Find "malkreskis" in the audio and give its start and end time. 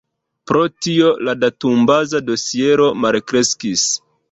3.05-3.89